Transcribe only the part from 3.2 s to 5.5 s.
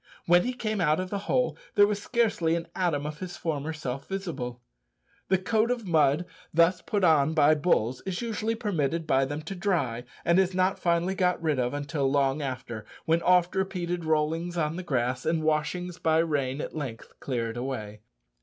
former self visible! The